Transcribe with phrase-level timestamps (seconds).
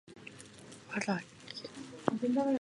[0.89, 1.21] ｗ ら
[2.19, 2.59] げ ｒ